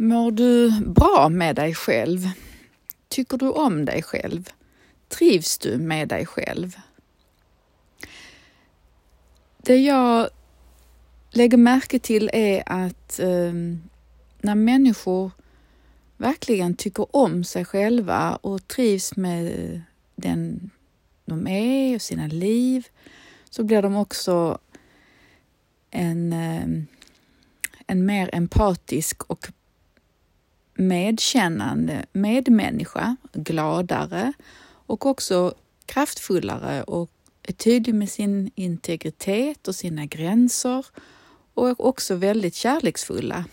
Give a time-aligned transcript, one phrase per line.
[0.00, 2.28] Mår du bra med dig själv?
[3.08, 4.50] Tycker du om dig själv?
[5.08, 6.76] Trivs du med dig själv?
[9.56, 10.28] Det jag
[11.30, 13.52] lägger märke till är att eh,
[14.40, 15.30] när människor
[16.16, 19.80] verkligen tycker om sig själva och trivs med
[20.16, 20.70] den
[21.24, 22.86] de är och sina liv
[23.50, 24.58] så blir de också
[25.90, 26.86] en, ehm,
[27.86, 29.48] en mer empatisk och
[30.78, 34.32] medkännande medmänniska, gladare
[34.86, 35.54] och också
[35.86, 37.10] kraftfullare och
[37.42, 40.86] är tydlig med sin integritet och sina gränser
[41.54, 43.44] och är också väldigt kärleksfulla.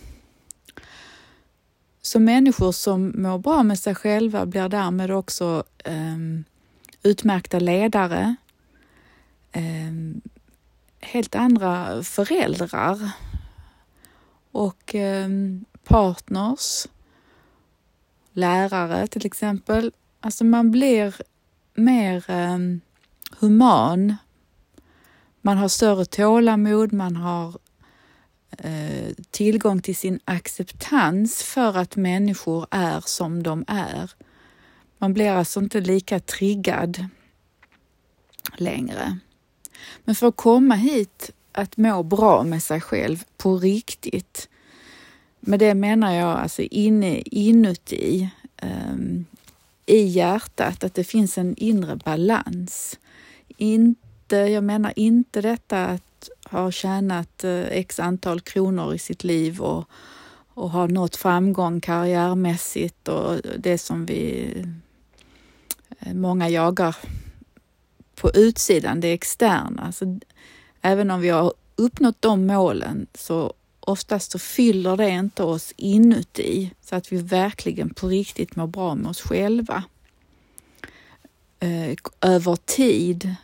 [2.01, 6.43] Så människor som mår bra med sig själva blir därmed också um,
[7.03, 8.35] utmärkta ledare,
[9.55, 10.21] um,
[10.99, 13.11] helt andra föräldrar
[14.51, 16.87] och um, partners,
[18.35, 19.91] lärare till exempel.
[20.19, 21.15] Alltså man blir
[21.73, 22.81] mer ehm,
[23.39, 24.15] human.
[25.41, 27.57] Man har större tålamod, man har
[28.57, 34.11] eh, tillgång till sin acceptans för att människor är som de är.
[34.97, 37.07] Man blir alltså inte lika triggad
[38.57, 39.17] längre.
[40.03, 44.49] Men för att komma hit att må bra med sig själv på riktigt.
[45.47, 48.29] Med det menar jag alltså inne, inuti,
[48.61, 49.25] um,
[49.85, 52.99] i hjärtat, att det finns en inre balans.
[53.57, 59.61] Inte, jag menar inte detta att ha tjänat eh, x antal kronor i sitt liv
[59.61, 59.89] och,
[60.53, 64.51] och ha nått framgång karriärmässigt och det som vi
[65.99, 66.95] eh, många jagar
[68.15, 69.91] på utsidan, det externa.
[69.91, 70.19] Så
[70.81, 73.53] även om vi har uppnått de målen så
[73.85, 78.95] oftast så fyller det inte oss inuti så att vi verkligen på riktigt mår bra
[78.95, 79.83] med oss själva.
[81.59, 83.35] Eh, över tid.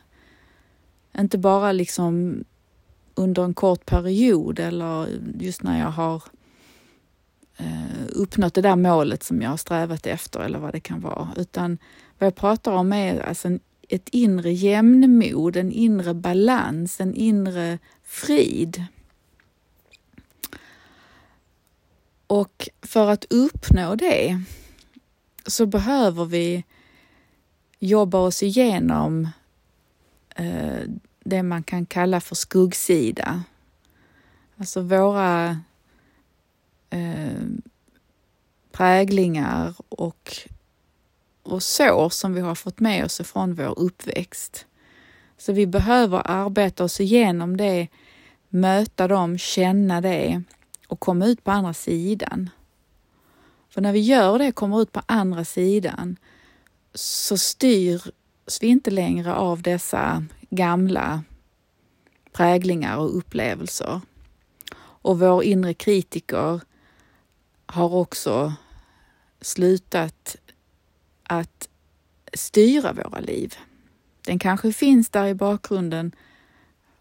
[1.18, 2.44] Inte bara liksom
[3.16, 5.08] under en kort period eller
[5.40, 6.24] just när jag har
[7.58, 11.30] eh, uppnått det där målet som jag har strävat efter eller vad det kan vara.
[11.38, 11.78] Utan
[12.20, 17.80] vad jag pratar om är alltså en, ett inre jämnmod, en inre balans, en inre
[18.04, 18.86] frid.
[22.32, 24.44] Och för att uppnå det
[25.46, 26.64] så behöver vi
[27.80, 29.28] jobba oss igenom
[30.36, 30.82] eh,
[31.24, 33.44] det man kan kalla för skuggsida.
[34.58, 35.62] Alltså våra
[36.90, 37.42] eh,
[38.72, 40.32] präglingar och,
[41.44, 44.66] och sår som vi har fått med oss från vår uppväxt.
[45.38, 47.88] Så vi behöver arbeta oss igenom det,
[48.50, 50.44] möta dem, känna det
[50.92, 52.50] och komma ut på andra sidan.
[53.70, 56.18] För när vi gör det, kommer ut på andra sidan,
[56.94, 58.02] så styrs
[58.62, 61.24] vi inte längre av dessa gamla
[62.32, 64.02] präglingar och upplevelser.
[64.78, 66.62] Och vår inre kritiker
[67.66, 68.54] har också
[69.42, 70.36] slutat
[71.24, 71.70] att
[72.34, 73.56] styra våra liv.
[74.26, 76.16] Den kanske finns där i bakgrunden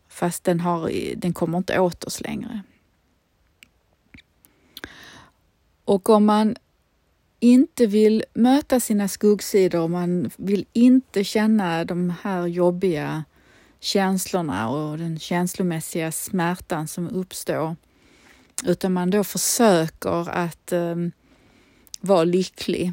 [0.08, 2.62] fast den, har, den kommer inte åt oss längre.
[5.90, 6.56] Och om man
[7.40, 13.24] inte vill möta sina skuggsidor, man vill inte känna de här jobbiga
[13.80, 17.76] känslorna och den känslomässiga smärtan som uppstår,
[18.64, 20.96] utan man då försöker att eh,
[22.00, 22.92] vara lycklig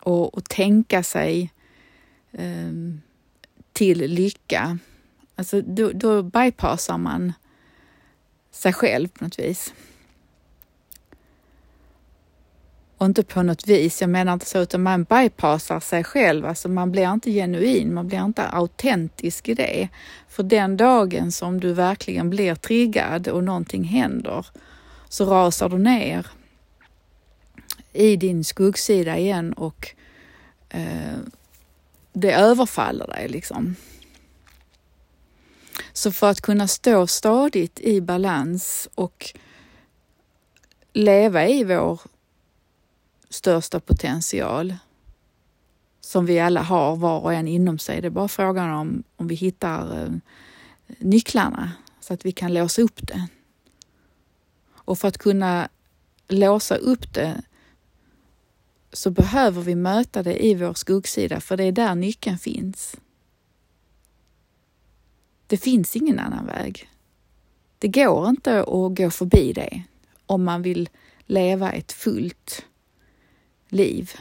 [0.00, 1.52] och, och tänka sig
[2.32, 2.72] eh,
[3.72, 4.78] till lycka.
[5.36, 7.32] Alltså då, då bypassar man
[8.50, 9.72] sig själv på något vis.
[12.98, 16.46] Och inte på något vis, jag menar inte så, utan man bypassar sig själv.
[16.46, 19.88] Alltså man blir inte genuin, man blir inte autentisk i det.
[20.28, 24.46] För den dagen som du verkligen blir triggad och någonting händer
[25.08, 26.26] så rasar du ner
[27.92, 29.94] i din skuggsida igen och
[30.68, 31.18] eh,
[32.12, 33.76] det överfaller dig liksom.
[35.92, 39.34] Så för att kunna stå stadigt i balans och
[40.92, 42.00] leva i vår
[43.36, 44.74] största potential
[46.00, 48.00] som vi alla har var och en inom sig.
[48.00, 50.12] Det är bara frågan om, om vi hittar eh,
[50.98, 53.28] nycklarna så att vi kan låsa upp det.
[54.68, 55.68] Och för att kunna
[56.28, 57.42] låsa upp det
[58.92, 62.96] så behöver vi möta det i vår skuggsida för det är där nyckeln finns.
[65.46, 66.88] Det finns ingen annan väg.
[67.78, 69.82] Det går inte att gå förbi det.
[70.26, 70.88] om man vill
[71.26, 72.64] leva ett fullt
[73.68, 74.12] liv.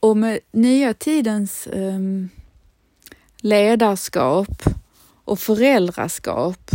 [0.00, 2.28] Och med nya tidens um,
[3.36, 4.62] ledarskap
[5.24, 6.70] och föräldraskap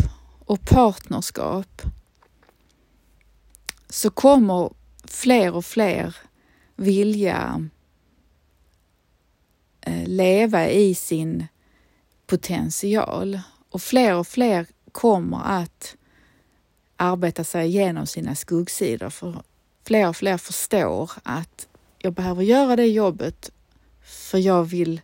[0.46, 1.82] och partnerskap
[3.90, 6.16] så kommer fler och fler
[6.76, 7.70] vilja
[9.82, 11.48] eh, leva i sin
[12.28, 13.40] potential
[13.70, 15.96] och fler och fler kommer att
[16.98, 19.44] arbeta sig igenom sina skuggsidor för
[19.86, 23.52] fler och fler förstår att jag behöver göra det jobbet
[24.02, 25.02] för jag vill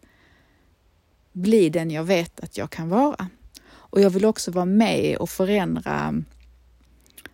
[1.32, 3.28] bli den jag vet att jag kan vara.
[3.72, 6.24] Och jag vill också vara med och förändra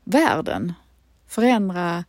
[0.04, 0.74] världen,
[1.27, 2.06] förändra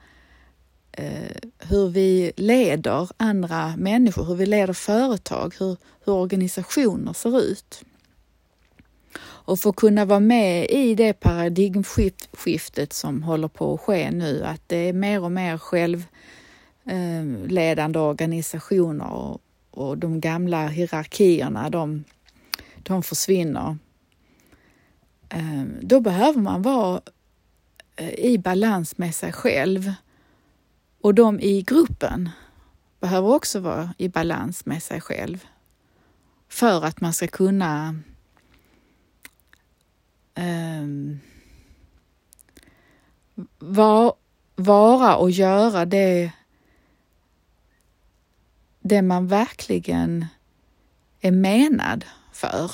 [0.93, 7.83] eh, hur vi leder andra människor, hur vi leder företag, hur, hur organisationer ser ut.
[9.20, 14.44] Och för att kunna vara med i det paradigmskiftet som håller på att ske nu,
[14.44, 19.40] att det är mer och mer självledande eh, organisationer och,
[19.70, 22.05] och de gamla hierarkierna, de,
[22.76, 23.78] de försvinner.
[25.28, 27.00] Eh, då behöver man vara
[27.96, 29.93] eh, i balans med sig själv
[31.00, 32.31] och de i gruppen
[33.00, 35.46] behöver också vara i balans med sig själv
[36.49, 37.96] för att man ska kunna
[40.38, 41.20] Ehm,
[43.35, 44.14] um, var,
[44.56, 46.32] vara och göra det,
[48.81, 50.26] det man verkligen
[51.20, 52.70] är menad för.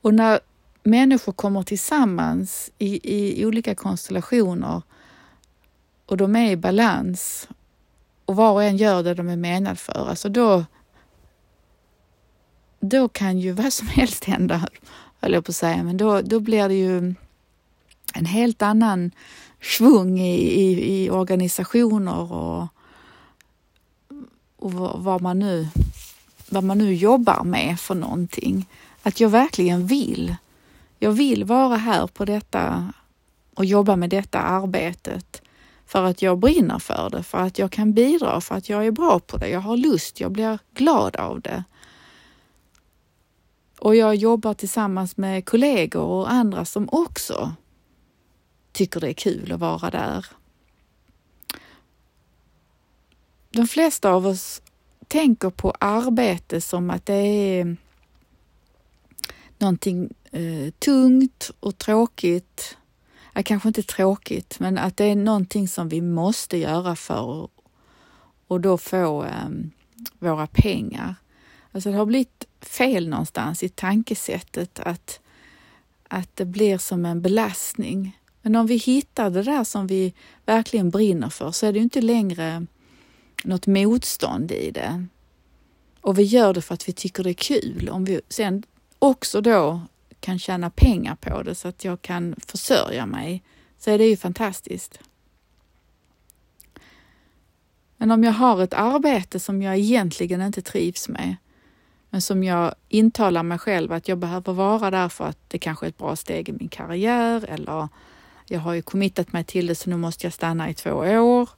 [0.00, 0.40] Och när
[0.82, 3.00] människor kommer tillsammans i,
[3.38, 4.82] i olika konstellationer
[6.06, 7.48] och de är i balans
[8.24, 10.64] och var och en gör det de är menad för, alltså då,
[12.80, 14.68] då kan ju vad som helst hända,
[15.20, 17.14] höll jag på att säga, men då, då blir det ju
[18.14, 19.10] en helt annan
[19.62, 22.66] svung i, i, i organisationer och,
[24.56, 24.72] och
[25.02, 25.68] vad man, nu,
[26.48, 28.68] vad man nu jobbar med för någonting.
[29.02, 30.36] Att jag verkligen vill.
[30.98, 32.92] Jag vill vara här på detta
[33.54, 35.42] och jobba med detta arbetet
[35.86, 38.90] för att jag brinner för det, för att jag kan bidra, för att jag är
[38.90, 39.48] bra på det.
[39.48, 41.64] Jag har lust, jag blir glad av det.
[43.78, 47.52] Och jag jobbar tillsammans med kollegor och andra som också
[48.72, 50.26] tycker det är kul att vara där.
[53.50, 54.62] De flesta av oss
[55.08, 57.76] tänker på arbete som att det är
[59.58, 62.76] någonting eh, tungt och tråkigt.
[63.34, 67.48] Ja, kanske inte tråkigt, men att det är någonting som vi måste göra för
[68.46, 69.48] och då få eh,
[70.18, 71.14] våra pengar.
[71.78, 75.20] Alltså det har blivit fel någonstans i tankesättet att,
[76.08, 78.18] att det blir som en belastning.
[78.42, 80.14] Men om vi hittar det där som vi
[80.46, 82.66] verkligen brinner för så är det ju inte längre
[83.44, 85.06] något motstånd i det.
[86.00, 87.88] Och vi gör det för att vi tycker det är kul.
[87.88, 88.62] Om vi sen
[88.98, 89.80] också då
[90.20, 93.42] kan tjäna pengar på det så att jag kan försörja mig,
[93.78, 95.00] så är det ju fantastiskt.
[97.96, 101.36] Men om jag har ett arbete som jag egentligen inte trivs med,
[102.10, 105.86] men som jag intalar mig själv att jag behöver vara där för att det kanske
[105.86, 107.88] är ett bra steg i min karriär eller
[108.48, 111.48] jag har ju committat mig till det så nu måste jag stanna i två år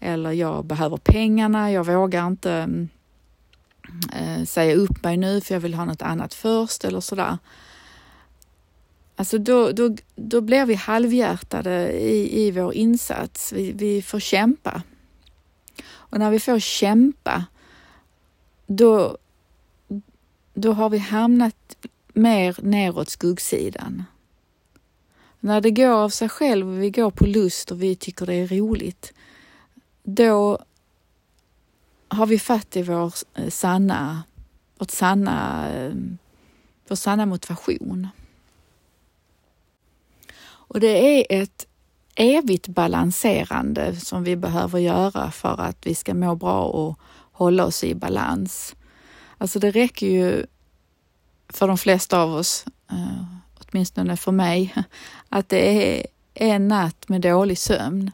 [0.00, 2.86] eller jag behöver pengarna, jag vågar inte
[4.12, 7.38] äh, säga upp mig nu för jag vill ha något annat först eller sådär.
[9.16, 13.52] Alltså då, då, då blir vi halvhjärtade i, i vår insats.
[13.52, 14.82] Vi, vi får kämpa.
[15.88, 17.44] Och när vi får kämpa,
[18.66, 19.18] då,
[20.60, 24.04] då har vi hamnat mer neråt skuggsidan.
[25.40, 28.34] När det går av sig själv och vi går på lust och vi tycker det
[28.34, 29.12] är roligt,
[30.02, 30.58] då
[32.08, 34.22] har vi fatt i vår eh, sanna,
[34.78, 35.92] vårt sanna, eh,
[36.88, 38.08] vår sanna motivation.
[40.68, 41.66] Och det är ett
[42.14, 46.98] evigt balanserande som vi behöver göra för att vi ska må bra och
[47.32, 48.74] hålla oss i balans.
[49.38, 50.46] Alltså det räcker ju
[51.48, 53.24] för de flesta av oss, eh,
[53.58, 54.74] åtminstone för mig,
[55.28, 58.10] att det är en natt med dålig sömn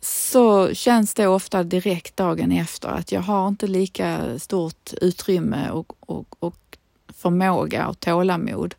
[0.00, 5.92] så känns det ofta direkt dagen efter att jag har inte lika stort utrymme och,
[6.00, 8.74] och, och förmåga och tålamod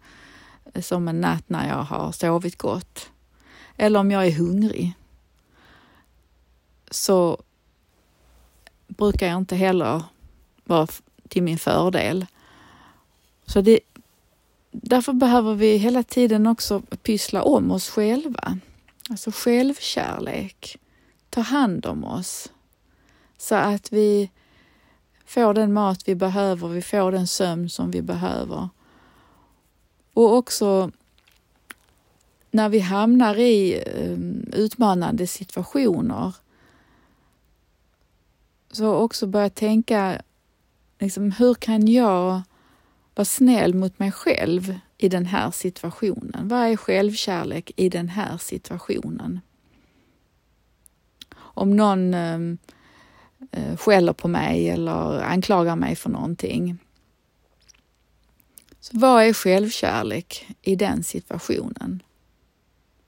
[0.74, 3.10] eh, som en natt när jag har sovit gott.
[3.78, 4.94] Eller om jag är hungrig
[6.92, 7.42] så
[8.88, 10.04] brukar jag inte heller
[10.64, 10.88] vara
[11.34, 12.26] till min fördel.
[13.46, 13.80] Så det,
[14.72, 18.60] därför behöver vi hela tiden också pyssla om oss själva.
[19.10, 20.78] Alltså självkärlek.
[21.30, 22.52] Ta hand om oss
[23.38, 24.30] så att vi
[25.26, 28.70] får den mat vi behöver, vi får den sömn som vi behöver.
[30.14, 30.92] Och också
[32.52, 36.36] när vi hamnar i ehm, utmanande situationer
[38.72, 40.22] så också börja tänka,
[41.04, 42.42] liksom, hur kan jag
[43.16, 46.48] vara snäll mot mig själv i den här situationen?
[46.48, 49.40] Vad är självkärlek i den här situationen?
[51.36, 52.58] Om någon ehm,
[53.52, 56.78] eh, skäller på mig eller anklagar mig för någonting.
[58.80, 62.04] Så vad är självkärlek i den situationen?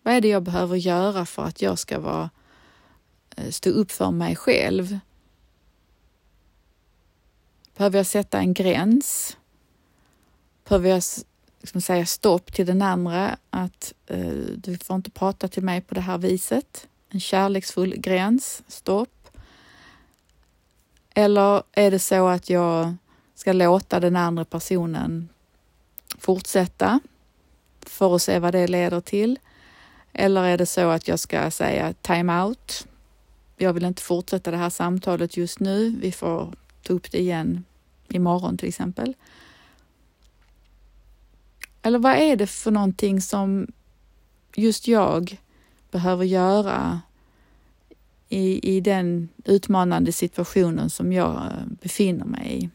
[0.03, 2.29] Vad är det jag behöver göra för att jag ska vara,
[3.37, 4.99] eh, stå upp för mig själv?
[7.77, 9.37] Behöver jag sätta en gräns?
[10.69, 11.03] Behöver jag
[11.61, 15.95] liksom säga stopp till den andra att eh, du får inte prata till mig på
[15.95, 16.87] det här viset?
[17.09, 19.09] En kärleksfull gräns, stopp.
[21.13, 22.95] Eller är det så att jag
[23.35, 25.29] ska låta den andra personen
[26.17, 26.99] fortsätta
[27.81, 29.39] för att se vad det leder till?
[30.13, 32.87] Eller är det så att jag ska säga time out?
[33.57, 35.89] Jag vill inte fortsätta det här samtalet just nu.
[36.01, 36.53] Vi får
[36.85, 37.65] ta upp det igen
[38.07, 39.13] imorgon till exempel.
[41.81, 43.67] Eller vad är det för någonting som
[44.55, 45.37] just jag
[45.91, 47.01] behöver göra
[48.29, 52.69] i, i den utmanande situationen som jag eh, befinner mig i.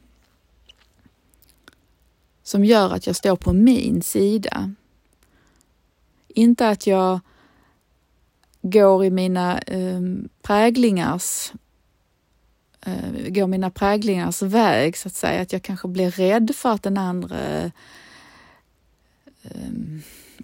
[2.42, 4.74] Som gör att jag står på min sida.
[6.28, 7.20] Inte att jag
[8.62, 10.00] går i mina eh,
[10.42, 11.52] präglingars
[12.86, 16.82] eh, går mina präglingars väg så att säga, att jag kanske blir rädd för att
[16.82, 17.70] den andra eh,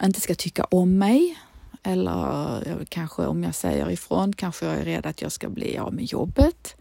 [0.02, 1.38] inte ska tycka om mig
[1.82, 5.94] eller kanske om jag säger ifrån kanske jag är rädd att jag ska bli av
[5.94, 6.76] med jobbet.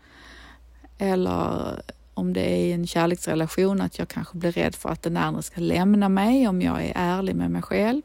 [0.98, 1.82] Eller
[2.14, 5.62] om det är en kärleksrelation att jag kanske blir rädd för att den andra ska
[5.62, 8.02] lämna mig om jag är ärlig med mig själv.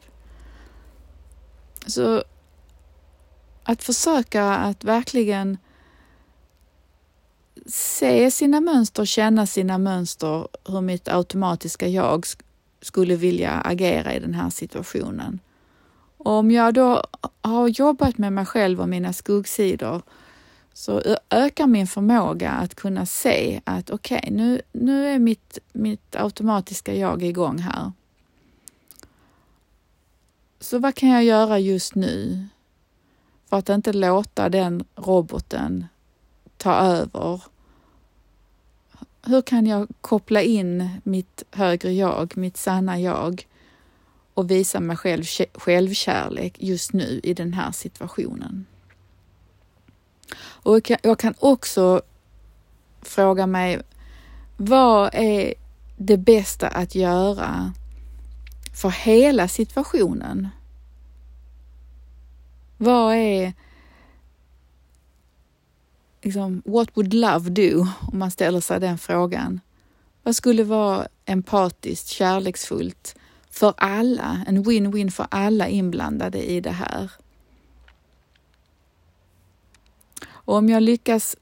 [1.87, 2.23] Så
[3.63, 5.57] att försöka att verkligen
[7.65, 12.25] se sina mönster, känna sina mönster, hur mitt automatiska jag
[12.81, 15.39] skulle vilja agera i den här situationen.
[16.17, 17.03] Om jag då
[17.41, 20.01] har jobbat med mig själv och mina skuggsidor
[20.73, 26.15] så ökar min förmåga att kunna se att okej, okay, nu, nu är mitt, mitt
[26.15, 27.91] automatiska jag igång här.
[30.59, 32.45] Så vad kan jag göra just nu
[33.49, 35.85] för att inte låta den roboten
[36.61, 37.43] ta över?
[39.23, 43.47] Hur kan jag koppla in mitt högre jag, mitt sanna jag
[44.33, 48.65] och visa mig själv självkärlek just nu i den här situationen.
[50.41, 52.01] Och jag kan också
[53.01, 53.81] fråga mig,
[54.57, 55.53] vad är
[55.97, 57.73] det bästa att göra
[58.73, 60.49] för hela situationen?
[62.77, 63.53] Vad är
[66.21, 67.87] liksom, what would love do?
[68.11, 69.59] Om man ställer sig den frågan.
[70.23, 73.15] Vad skulle vara empatiskt, kärleksfullt
[73.49, 77.11] för alla, en win-win för alla inblandade i det här.
[80.23, 81.35] Och om jag lyckas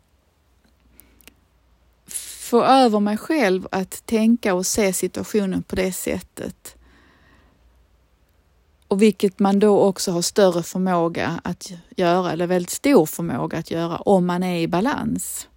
[2.50, 6.76] få över mig själv att tänka och se situationen på det sättet
[8.90, 13.72] och vilket man då också har större förmåga att göra, eller väldigt stor förmåga att
[13.72, 15.48] göra om man är i balans.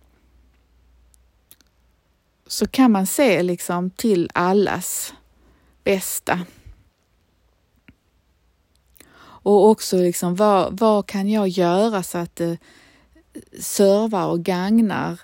[2.46, 5.14] Så kan man se liksom till allas
[5.84, 6.40] bästa.
[9.18, 12.58] Och också liksom vad, vad kan jag göra så att det
[13.60, 15.20] servar och gagnar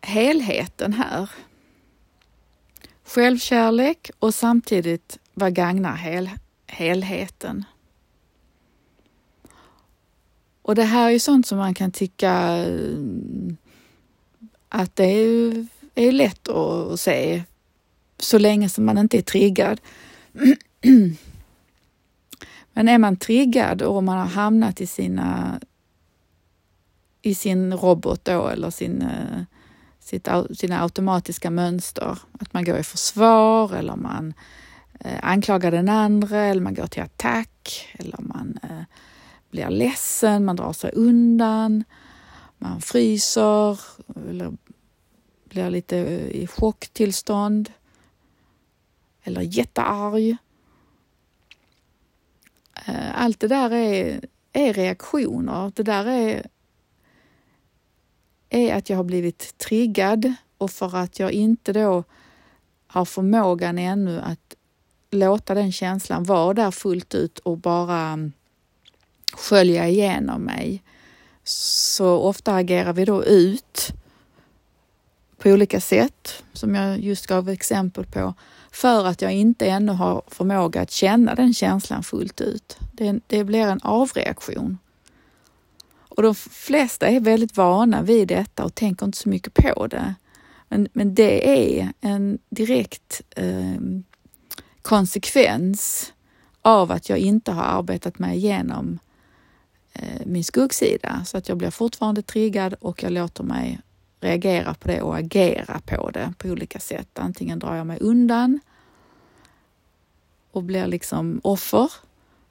[0.00, 1.30] helheten här?
[3.04, 6.30] Självkärlek och samtidigt vad gagnar hel,
[6.72, 7.64] helheten?
[10.62, 12.98] Och det här är ju sånt som man kan tycka eh,
[14.68, 17.42] att det är, är lätt att se
[18.18, 19.80] så länge som man inte är triggad.
[22.72, 25.60] Men är man triggad och man har hamnat i sina
[27.22, 29.42] i sin robot då eller sin, eh,
[30.00, 34.61] sitt, sina automatiska mönster, att man går i försvar eller man eh,
[35.04, 38.82] Eh, anklagar den andra eller man går till attack eller man eh,
[39.50, 41.84] blir ledsen, man drar sig undan,
[42.58, 43.80] man fryser
[44.28, 44.52] eller
[45.44, 47.72] blir lite eh, i chocktillstånd
[49.22, 50.36] eller jättearg.
[53.14, 54.20] Allt det där är,
[54.52, 55.72] är reaktioner.
[55.74, 56.46] Det där är,
[58.48, 62.04] är att jag har blivit triggad och för att jag inte då
[62.86, 64.56] har förmågan ännu att
[65.12, 68.32] låta den känslan vara där fullt ut och bara mm,
[69.32, 70.82] skölja igenom mig.
[71.44, 73.92] Så ofta agerar vi då ut
[75.38, 78.34] på olika sätt, som jag just gav exempel på,
[78.70, 82.78] för att jag inte ännu har förmåga att känna den känslan fullt ut.
[82.92, 84.78] Det, det blir en avreaktion.
[86.16, 90.14] Och de flesta är väldigt vana vid detta och tänker inte så mycket på det.
[90.68, 93.80] Men, men det är en direkt eh,
[94.82, 96.12] konsekvens
[96.62, 98.98] av att jag inte har arbetat mig igenom
[99.92, 103.80] eh, min skuggsida så att jag blir fortfarande triggad och jag låter mig
[104.20, 107.18] reagera på det och agera på det på olika sätt.
[107.18, 108.60] Antingen drar jag mig undan
[110.52, 111.92] och blir liksom offer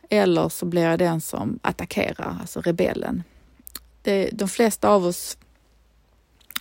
[0.09, 3.23] eller så blir jag den som attackerar, alltså rebellen.
[4.01, 5.37] Det, de flesta av oss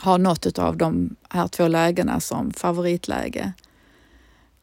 [0.01, 3.53] har något av de här två lägena som favoritläge.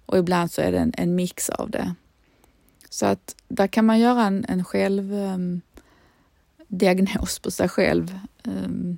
[0.07, 1.95] Och ibland så är det en, en mix av det.
[2.89, 5.61] Så att där kan man göra en, en själv um,
[6.67, 8.19] diagnos på sig själv.
[8.43, 8.97] Um,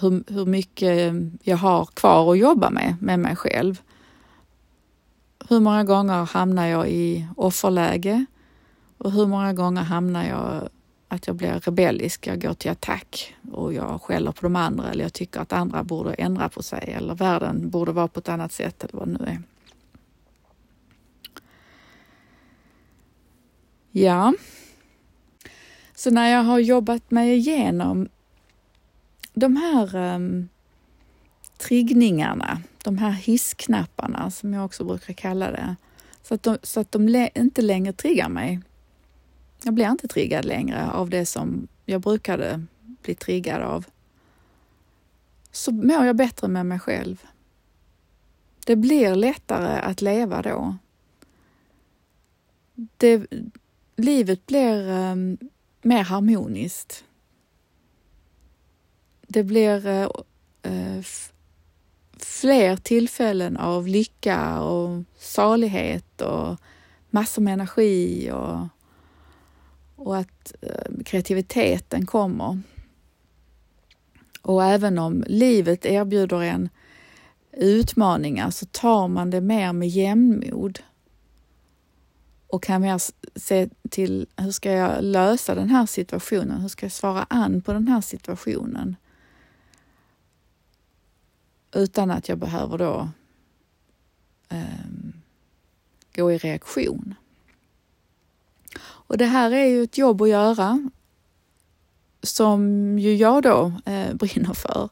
[0.00, 1.12] hur, hur mycket
[1.42, 3.80] jag har kvar att jobba med, med mig själv.
[5.48, 8.26] Hur många gånger hamnar jag i offerläge
[8.98, 10.68] och hur många gånger hamnar jag
[11.08, 15.04] att jag blir rebellisk, jag går till attack och jag skäller på de andra eller
[15.04, 18.52] jag tycker att andra borde ändra på sig eller världen borde vara på ett annat
[18.52, 19.42] sätt eller vad det nu är.
[23.92, 24.34] Ja,
[25.94, 28.08] så när jag har jobbat mig igenom
[29.34, 30.48] de här um,
[31.58, 35.76] triggningarna, de här hissknapparna som jag också brukar kalla det,
[36.22, 38.60] så att de, så att de inte längre triggar mig.
[39.62, 42.66] Jag blir inte triggad längre av det som jag brukade
[43.02, 43.86] bli triggad av.
[45.52, 47.26] Så mår jag bättre med mig själv.
[48.66, 50.76] Det blir lättare att leva då.
[52.74, 53.26] Det,
[54.00, 55.38] livet blir um,
[55.82, 57.04] mer harmoniskt.
[59.28, 61.02] Det blir uh,
[62.16, 66.56] fler tillfällen av lycka och salighet och
[67.10, 68.68] massor med energi och,
[69.96, 72.60] och att uh, kreativiteten kommer.
[74.42, 76.68] Och även om livet erbjuder en
[77.52, 80.78] utmaningar så tar man det mer med jämnmod
[82.52, 83.00] och kan mer
[83.38, 86.60] se till hur ska jag lösa den här situationen?
[86.60, 88.96] Hur ska jag svara an på den här situationen?
[91.72, 93.08] Utan att jag behöver då
[94.48, 95.12] um,
[96.14, 97.14] gå i reaktion.
[98.80, 100.88] Och det här är ju ett jobb att göra
[102.22, 104.88] som ju jag då eh, brinner för.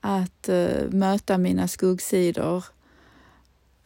[0.00, 2.64] Att eh, möta mina skuggsidor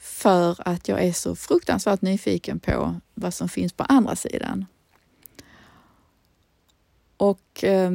[0.04, 4.66] för att jag är så fruktansvärt nyfiken på vad som finns på andra sidan.
[7.16, 7.90] Och eh,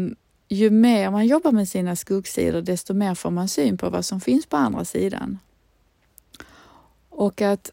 [0.47, 4.21] ju mer man jobbar med sina skuggsidor, desto mer får man syn på vad som
[4.21, 5.39] finns på andra sidan.
[7.09, 7.71] Och att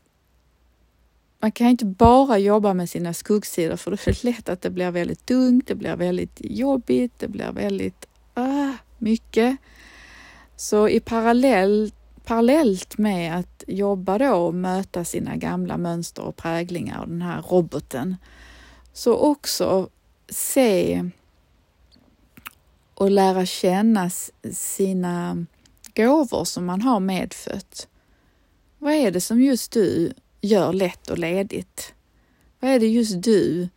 [1.41, 4.71] man kan inte bara jobba med sina skuggsidor för då är det lätt att det
[4.71, 8.07] blir väldigt tungt, det blir väldigt jobbigt, det blir väldigt
[8.39, 9.57] uh, mycket.
[10.57, 11.93] Så i parallell
[12.27, 17.43] parallellt med att jobba då och möta sina gamla mönster och präglingar och den här
[17.43, 18.17] roboten,
[18.93, 19.89] så också
[20.29, 21.11] se
[22.95, 24.11] och lära känna
[24.53, 25.47] sina
[25.95, 27.89] gåvor som man har medfött.
[28.79, 31.95] Vad är det som just du gör lätt och ledigt?
[32.61, 33.69] Vad är det just du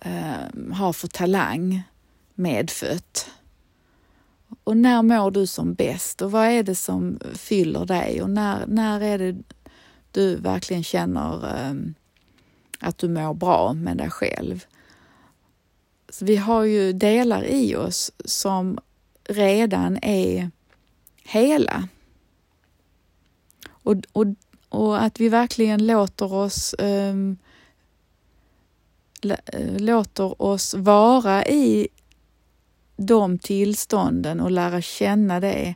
[0.00, 1.82] eh, har för talang
[2.34, 3.30] medfött?
[4.64, 8.66] Och när mår du som bäst och vad är det som fyller dig och när,
[8.66, 9.36] när är det
[10.10, 11.94] du verkligen känner um,
[12.80, 14.64] att du mår bra med dig själv?
[16.08, 18.78] Så vi har ju delar i oss som
[19.24, 20.50] redan är
[21.24, 21.88] hela.
[23.68, 24.26] Och, och,
[24.68, 27.38] och att vi verkligen låter oss um,
[29.78, 31.88] låter oss vara i
[32.98, 35.74] de tillstånden och lära känna det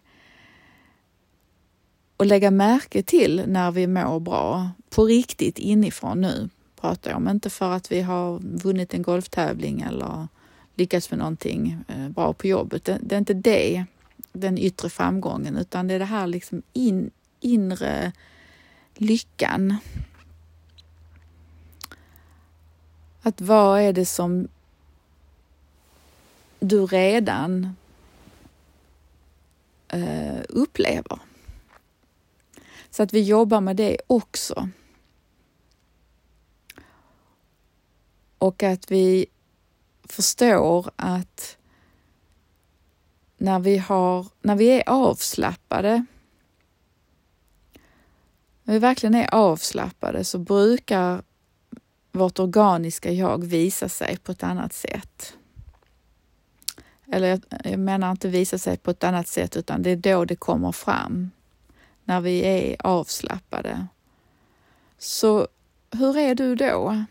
[2.16, 6.48] och lägga märke till när vi mår bra, på riktigt inifrån nu
[6.80, 10.28] pratar jag om, inte för att vi har vunnit en golftävling eller
[10.74, 12.84] lyckats med någonting eh, bra på jobbet.
[12.84, 13.84] Det, det är inte det,
[14.32, 18.12] den yttre framgången, utan det är det här liksom in, inre
[18.94, 19.76] lyckan.
[23.22, 24.48] Att vad är det som
[26.62, 27.76] du redan
[29.88, 31.18] eh, upplever?
[32.90, 34.68] Så att vi jobbar med det också.
[38.38, 39.26] Och att vi
[40.04, 41.56] förstår att
[43.36, 46.06] när vi, har, när vi är avslappnade,
[48.62, 51.22] när vi verkligen är avslappnade så brukar
[52.12, 55.36] vårt organiska jag visa sig på ett annat sätt.
[57.12, 60.24] Eller jag, jag menar inte visa sig på ett annat sätt utan det är då
[60.24, 61.30] det kommer fram.
[62.04, 63.86] När vi är avslappnade.
[64.98, 65.48] Så
[65.90, 67.04] hur är du då?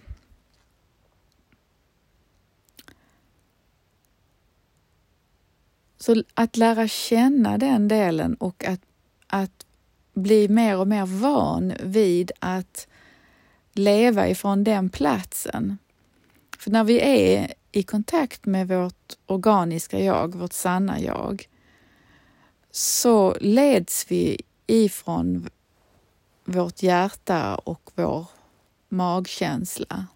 [5.98, 8.82] Så att lära känna den delen och att,
[9.28, 9.66] att
[10.14, 12.88] bli mer och mer van vid att
[13.74, 15.78] leva ifrån den platsen.
[16.58, 21.50] För när vi är i kontakt med vårt organiska jag, vårt sanna jag,
[22.72, 25.50] så leds vi ifrån
[26.46, 28.28] vårt hjärta och vår
[28.90, 30.08] magkänsla.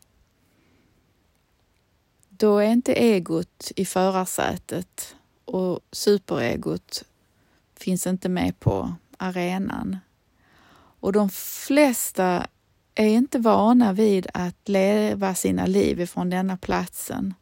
[2.30, 5.16] Då är inte egot i förarsätet
[5.46, 7.04] och superegot
[7.76, 9.98] finns inte med på arenan.
[11.00, 12.48] Och de flesta
[12.96, 17.34] är inte vana vid att leva sina liv ifrån denna platsen.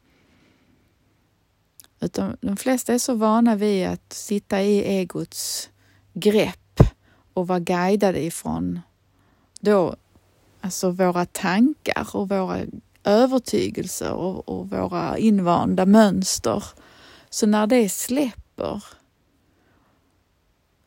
[2.03, 5.69] Utan de flesta är så vana vid att sitta i egots
[6.13, 6.79] grepp
[7.33, 8.79] och vara guidade ifrån
[9.59, 9.95] då,
[10.61, 12.61] alltså våra tankar och våra
[13.03, 16.63] övertygelser och, och våra invanda mönster.
[17.29, 18.83] Så när det släpper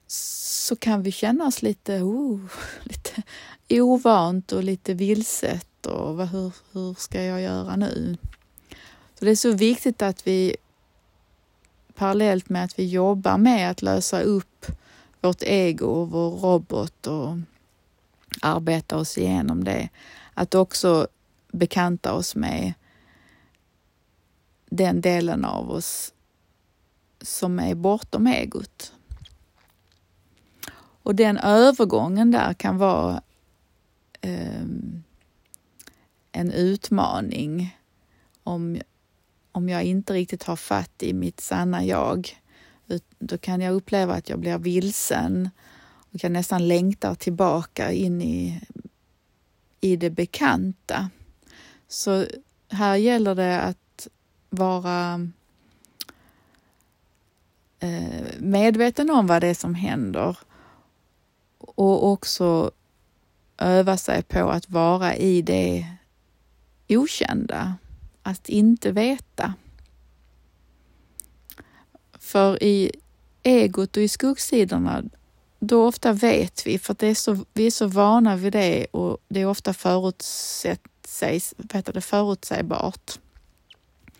[0.07, 2.41] så kan vi känna oss lite, oh,
[2.83, 3.23] lite
[3.71, 8.17] ovant och lite vilset och vad, hur, hur ska jag göra nu?
[9.19, 10.57] Så Det är så viktigt att vi
[11.97, 14.67] parallellt med att vi jobbar med att lösa upp
[15.21, 17.37] vårt ego och vår robot och
[18.43, 19.89] arbeta oss igenom det,
[20.35, 21.09] att också
[21.53, 22.75] bekanta oss med
[24.71, 26.13] den delen av oss
[27.23, 28.93] som är bortom egot.
[31.03, 33.23] Och den övergången där kan vara
[34.21, 34.63] eh,
[36.33, 37.77] en utmaning
[38.43, 38.81] om,
[39.57, 42.43] om jag inte riktigt har fatt i mitt sanna jag.
[43.19, 45.51] Då kan jag uppleva att jag blir vilsen
[46.13, 48.61] och jag nästan längtar tillbaka in i,
[49.81, 51.11] i det bekanta.
[51.89, 52.27] Så
[52.69, 54.09] här gäller det att
[54.51, 55.29] vara
[57.81, 60.39] eh, medveten om vad det är som händer
[61.59, 62.71] och också
[63.59, 65.87] öva sig på att vara i det
[66.89, 67.75] okända,
[68.27, 69.55] att inte veta.
[72.19, 72.93] För i
[73.43, 75.05] egot och i skuggsidorna,
[75.59, 79.19] då ofta vet vi, för det är så, vi är så vana vid det och
[79.29, 83.19] det är ofta förutsägs, det, förutsägbart.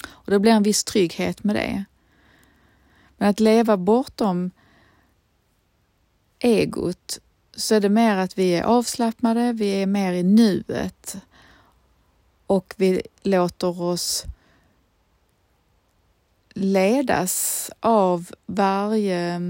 [0.07, 1.85] Och det blir en viss trygghet med det.
[3.17, 4.51] Men att leva bortom
[6.39, 7.19] egot
[7.57, 11.17] så är det mer att vi är avslappnade, vi är mer i nuet
[12.47, 14.25] och vi låter oss
[16.55, 19.41] ledas av varje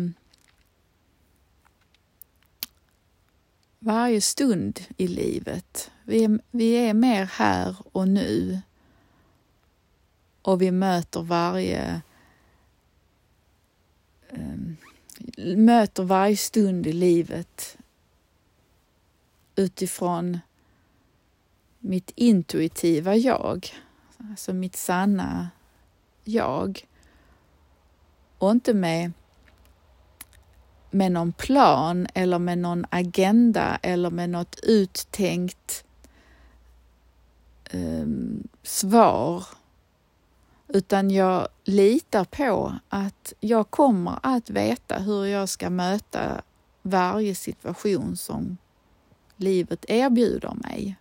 [3.79, 5.91] varje stund i livet.
[6.05, 8.61] Vi är, vi är mer här och nu
[10.43, 12.01] och vi möter varje
[14.31, 14.77] um,
[15.57, 17.77] möter varje stund i livet
[19.57, 20.39] utifrån
[21.87, 23.67] mitt intuitiva jag,
[24.31, 25.51] alltså mitt sanna
[26.25, 26.87] jag.
[28.39, 29.13] Och inte med,
[30.91, 35.85] med någon plan eller med någon agenda eller med något uttänkt
[37.73, 39.45] um, svar.
[40.69, 46.43] Utan jag litar på att jag kommer att veta hur jag ska möta
[46.83, 48.57] varje situation som
[49.37, 50.97] livet erbjuder mig.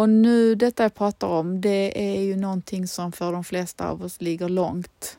[0.00, 4.02] Och nu, detta jag pratar om, det är ju någonting som för de flesta av
[4.02, 5.18] oss ligger långt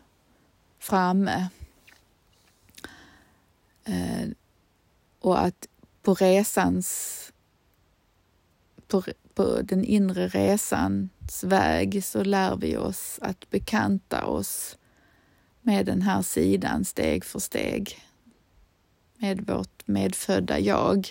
[0.80, 1.50] framme.
[3.86, 4.30] Eh,
[5.20, 5.68] och att
[6.02, 7.32] på resans,
[8.88, 14.78] på, på den inre resans väg så lär vi oss att bekanta oss
[15.62, 18.00] med den här sidan steg för steg.
[19.18, 21.08] Med vårt medfödda jag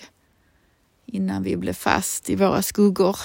[1.05, 3.17] innan vi blev fast i våra skuggor.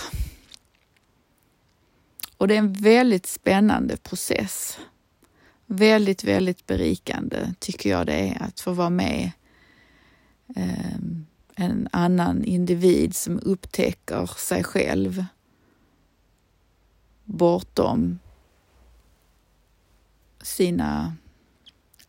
[2.37, 4.79] Och det är en väldigt spännande process.
[5.66, 9.31] Väldigt, väldigt berikande tycker jag det är att få vara med
[10.57, 10.96] eh,
[11.55, 15.25] en annan individ som upptäcker sig själv
[17.25, 18.18] bortom
[20.42, 21.16] sina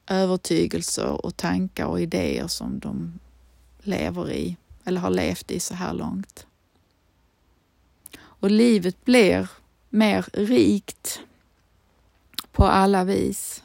[0.07, 3.19] övertygelser och tankar och idéer som de
[3.79, 6.47] lever i eller har levt i så här långt.
[8.19, 9.49] Och livet blir
[9.89, 11.21] mer rikt
[12.51, 13.63] på alla vis.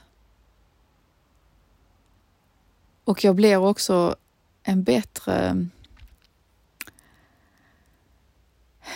[3.04, 4.16] Och jag blir också
[4.62, 5.66] en bättre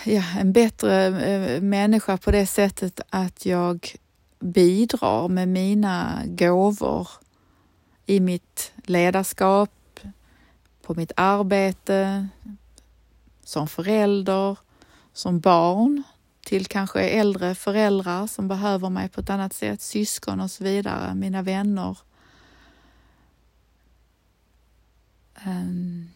[0.05, 3.97] ja, en bättre eh, människa på det sättet att jag
[4.39, 7.09] bidrar med mina gåvor
[8.07, 10.01] i mitt ledarskap,
[10.83, 12.29] på mitt arbete,
[13.45, 14.59] som förälder,
[15.12, 16.03] som barn
[16.46, 21.14] till kanske äldre föräldrar som behöver mig på ett annat sätt, syskon och så vidare,
[21.14, 21.98] mina vänner.
[25.35, 26.09] Ehm,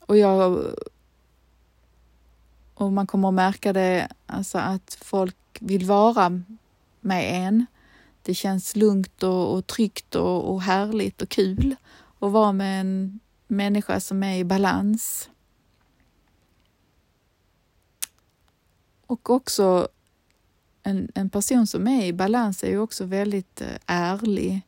[0.00, 0.64] och jag
[2.74, 6.42] och man kommer att märka det, alltså att folk vill vara
[7.00, 7.66] med en.
[8.22, 11.76] Det känns lugnt och, och tryggt och, och härligt och kul
[12.18, 15.28] att vara med en människa som är i balans.
[19.12, 19.88] Och också
[20.82, 24.62] en, en person som är i balans är ju också väldigt eh, ärlig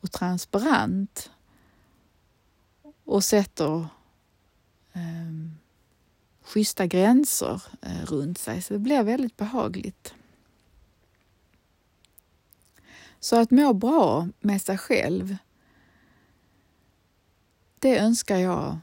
[0.00, 1.30] och transparent
[3.04, 3.88] och sätter
[4.92, 5.32] eh,
[6.42, 10.14] schyssta gränser eh, runt sig, så det blir väldigt behagligt.
[13.20, 15.36] Så att må bra med sig själv,
[17.78, 18.78] det önskar jag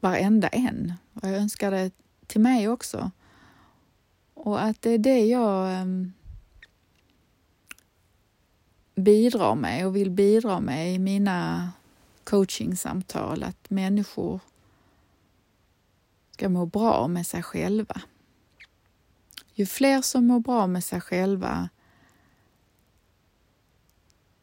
[0.00, 0.92] varenda en.
[1.12, 1.90] Och jag önskar det
[2.26, 3.10] till mig också.
[4.36, 6.12] Och att det är det jag um,
[8.94, 11.72] bidrar med och vill bidra med i mina
[12.24, 14.40] coachingsamtal, att människor
[16.30, 18.00] ska må bra med sig själva.
[19.54, 21.68] Ju fler som mår bra med sig själva,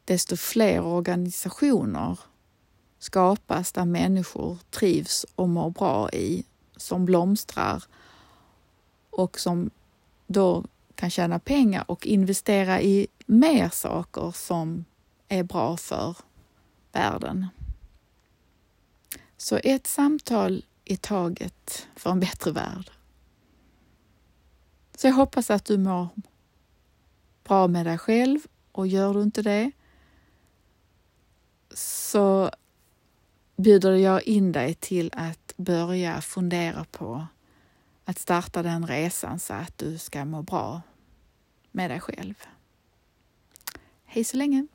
[0.06, 2.20] desto fler organisationer
[3.00, 6.46] skapas där människor trivs och mår bra i,
[6.78, 7.84] som blomstrar
[9.10, 9.70] och som
[10.34, 10.66] då
[10.96, 14.86] kan tjäna pengar och investera i mer saker som
[15.28, 16.18] är bra för
[16.92, 17.48] världen.
[19.38, 22.92] Så ett samtal i taget för en bättre värld.
[24.98, 26.08] Så jag hoppas att du mår
[27.44, 28.40] bra med dig själv
[28.72, 29.72] och gör du inte det
[31.74, 32.52] så
[33.56, 37.28] bjuder jag in dig till att börja fundera på
[38.06, 40.82] att starta den resan så att du ska må bra
[41.72, 42.36] med dig själv.
[44.06, 44.68] Hej så länge!